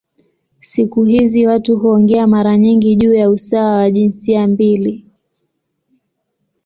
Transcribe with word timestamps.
Siku 0.59 1.03
hizi 1.03 1.47
watu 1.47 1.77
huongea 1.77 2.27
mara 2.27 2.57
nyingi 2.57 2.95
juu 2.95 3.13
ya 3.13 3.29
usawa 3.29 3.71
wa 3.75 3.91
jinsia 3.91 4.47
mbili. 4.47 5.05